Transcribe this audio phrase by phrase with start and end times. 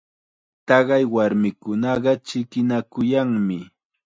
[0.67, 3.57] Taqay warmikunaqa chikinakuyanmi.